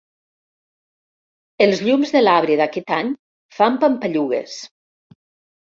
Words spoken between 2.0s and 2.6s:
de l'arbre